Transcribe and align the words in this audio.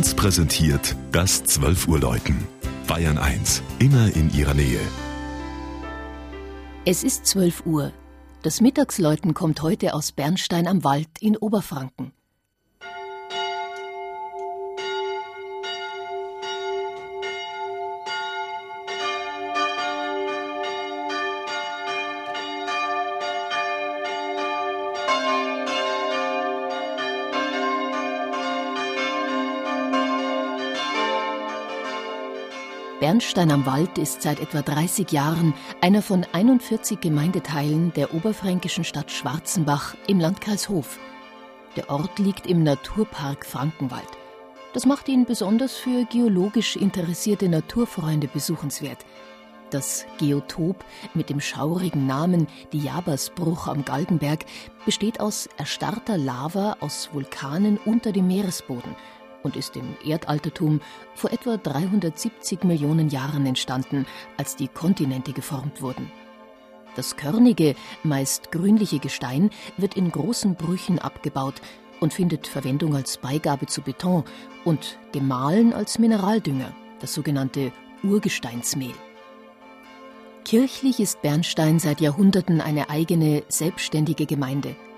1 0.00 0.14
präsentiert 0.14 0.96
das 1.12 1.44
12 1.44 1.86
Uhr 1.86 2.00
Läuten. 2.00 2.48
Bayern 2.86 3.18
1, 3.18 3.62
immer 3.80 4.10
in 4.16 4.32
ihrer 4.32 4.54
Nähe. 4.54 4.80
Es 6.86 7.04
ist 7.04 7.26
12 7.26 7.66
Uhr. 7.66 7.92
Das 8.40 8.62
Mittagsläuten 8.62 9.34
kommt 9.34 9.60
heute 9.60 9.92
aus 9.92 10.12
Bernstein 10.12 10.66
am 10.68 10.84
Wald 10.84 11.10
in 11.20 11.36
Oberfranken. 11.36 12.12
Bernstein 33.00 33.50
am 33.50 33.64
Wald 33.64 33.96
ist 33.96 34.20
seit 34.20 34.40
etwa 34.40 34.60
30 34.60 35.10
Jahren 35.10 35.54
einer 35.80 36.02
von 36.02 36.26
41 36.34 37.00
Gemeindeteilen 37.00 37.94
der 37.94 38.12
oberfränkischen 38.12 38.84
Stadt 38.84 39.10
Schwarzenbach 39.10 39.96
im 40.06 40.20
Landkreis 40.20 40.68
Hof. 40.68 40.98
Der 41.76 41.88
Ort 41.88 42.18
liegt 42.18 42.46
im 42.46 42.62
Naturpark 42.62 43.46
Frankenwald. 43.46 44.06
Das 44.74 44.84
macht 44.84 45.08
ihn 45.08 45.24
besonders 45.24 45.76
für 45.76 46.04
geologisch 46.04 46.76
interessierte 46.76 47.48
Naturfreunde 47.48 48.28
besuchenswert. 48.28 48.98
Das 49.70 50.04
Geotop 50.18 50.84
mit 51.14 51.30
dem 51.30 51.40
schaurigen 51.40 52.06
Namen 52.06 52.48
Diabersbruch 52.74 53.66
am 53.66 53.82
Galgenberg 53.86 54.44
besteht 54.84 55.20
aus 55.20 55.48
erstarrter 55.56 56.18
Lava 56.18 56.76
aus 56.80 57.08
Vulkanen 57.14 57.78
unter 57.82 58.12
dem 58.12 58.26
Meeresboden– 58.26 58.94
und 59.42 59.56
ist 59.56 59.76
im 59.76 59.96
Erdaltertum 60.04 60.80
vor 61.14 61.32
etwa 61.32 61.56
370 61.56 62.64
Millionen 62.64 63.08
Jahren 63.08 63.46
entstanden, 63.46 64.06
als 64.36 64.56
die 64.56 64.68
Kontinente 64.68 65.32
geformt 65.32 65.82
wurden. 65.82 66.10
Das 66.96 67.16
körnige, 67.16 67.76
meist 68.02 68.50
grünliche 68.50 68.98
Gestein 68.98 69.50
wird 69.76 69.96
in 69.96 70.10
großen 70.10 70.54
Brüchen 70.56 70.98
abgebaut 70.98 71.54
und 72.00 72.12
findet 72.12 72.46
Verwendung 72.46 72.96
als 72.96 73.18
Beigabe 73.18 73.66
zu 73.66 73.82
Beton 73.82 74.24
und 74.64 74.98
gemahlen 75.12 75.72
als 75.72 75.98
Mineraldünger, 75.98 76.74
das 76.98 77.14
sogenannte 77.14 77.72
Urgesteinsmehl. 78.02 78.94
Kirchlich 80.44 80.98
ist 80.98 81.22
Bernstein 81.22 81.78
seit 81.78 82.00
Jahrhunderten 82.00 82.60
eine 82.60 82.90
eigene, 82.90 83.44
selbstständige 83.48 84.26
Gemeinde– 84.26 84.74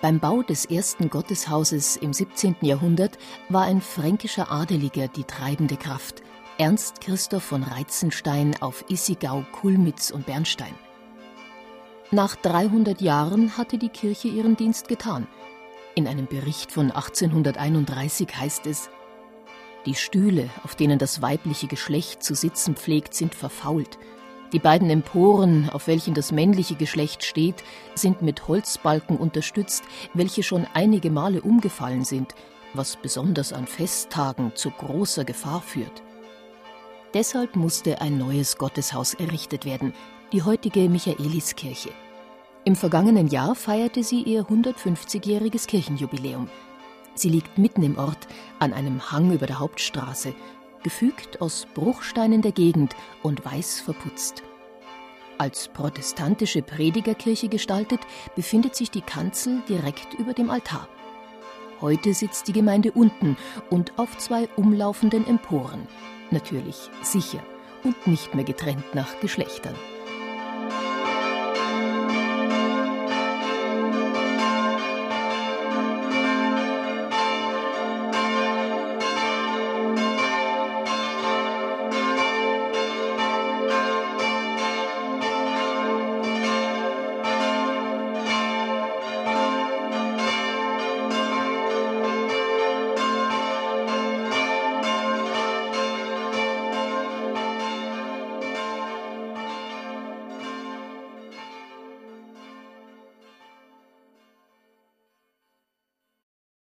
beim 0.00 0.18
Bau 0.18 0.42
des 0.42 0.64
ersten 0.64 1.10
Gotteshauses 1.10 1.96
im 1.96 2.12
17. 2.12 2.56
Jahrhundert 2.62 3.18
war 3.48 3.64
ein 3.64 3.80
fränkischer 3.80 4.50
Adeliger 4.50 5.08
die 5.08 5.24
treibende 5.24 5.76
Kraft, 5.76 6.22
Ernst 6.58 7.00
Christoph 7.00 7.44
von 7.44 7.62
Reitzenstein 7.62 8.54
auf 8.60 8.84
Issigau, 8.88 9.44
Kulmitz 9.52 10.10
und 10.10 10.26
Bernstein. 10.26 10.74
Nach 12.10 12.34
300 12.36 13.00
Jahren 13.00 13.56
hatte 13.56 13.78
die 13.78 13.88
Kirche 13.88 14.28
ihren 14.28 14.56
Dienst 14.56 14.88
getan. 14.88 15.26
In 15.94 16.06
einem 16.06 16.26
Bericht 16.26 16.72
von 16.72 16.90
1831 16.90 18.28
heißt 18.36 18.66
es, 18.66 18.90
die 19.86 19.94
Stühle, 19.94 20.50
auf 20.62 20.74
denen 20.74 20.98
das 20.98 21.22
weibliche 21.22 21.66
Geschlecht 21.66 22.22
zu 22.22 22.34
sitzen 22.34 22.76
pflegt, 22.76 23.14
sind 23.14 23.34
verfault 23.34 23.98
die 24.52 24.58
beiden 24.58 24.90
Emporen, 24.90 25.70
auf 25.70 25.86
welchen 25.86 26.14
das 26.14 26.32
männliche 26.32 26.74
Geschlecht 26.74 27.24
steht, 27.24 27.62
sind 27.94 28.22
mit 28.22 28.48
Holzbalken 28.48 29.16
unterstützt, 29.16 29.84
welche 30.14 30.42
schon 30.42 30.66
einige 30.74 31.10
Male 31.10 31.42
umgefallen 31.42 32.04
sind, 32.04 32.34
was 32.74 32.96
besonders 32.96 33.52
an 33.52 33.66
Festtagen 33.66 34.52
zu 34.54 34.70
großer 34.70 35.24
Gefahr 35.24 35.60
führt. 35.60 36.02
Deshalb 37.14 37.56
musste 37.56 38.00
ein 38.00 38.18
neues 38.18 38.56
Gotteshaus 38.56 39.14
errichtet 39.14 39.64
werden, 39.64 39.92
die 40.32 40.42
heutige 40.42 40.88
Michaeliskirche. 40.88 41.90
Im 42.64 42.76
vergangenen 42.76 43.26
Jahr 43.28 43.54
feierte 43.54 44.04
sie 44.04 44.22
ihr 44.22 44.44
150-jähriges 44.44 45.66
Kirchenjubiläum. 45.66 46.48
Sie 47.14 47.28
liegt 47.28 47.58
mitten 47.58 47.82
im 47.82 47.98
Ort, 47.98 48.28
an 48.60 48.72
einem 48.72 49.10
Hang 49.10 49.32
über 49.32 49.46
der 49.46 49.58
Hauptstraße, 49.58 50.34
gefügt 50.82 51.40
aus 51.40 51.66
Bruchsteinen 51.74 52.42
der 52.42 52.52
Gegend 52.52 52.94
und 53.22 53.44
weiß 53.44 53.80
verputzt. 53.80 54.42
Als 55.40 55.68
protestantische 55.68 56.60
Predigerkirche 56.60 57.48
gestaltet, 57.48 58.00
befindet 58.36 58.76
sich 58.76 58.90
die 58.90 59.00
Kanzel 59.00 59.62
direkt 59.66 60.12
über 60.18 60.34
dem 60.34 60.50
Altar. 60.50 60.86
Heute 61.80 62.12
sitzt 62.12 62.46
die 62.48 62.52
Gemeinde 62.52 62.92
unten 62.92 63.38
und 63.70 63.98
auf 63.98 64.18
zwei 64.18 64.50
umlaufenden 64.56 65.26
Emporen. 65.26 65.88
Natürlich 66.30 66.90
sicher 67.00 67.42
und 67.84 68.06
nicht 68.06 68.34
mehr 68.34 68.44
getrennt 68.44 68.94
nach 68.94 69.18
Geschlechtern. 69.20 69.74